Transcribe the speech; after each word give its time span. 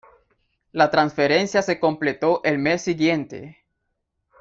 La 0.71 0.89
transferencia 0.89 1.61
se 1.61 1.79
completó 1.79 2.41
el 2.43 2.57
mes 2.57 2.81
siguiente. 2.81 3.59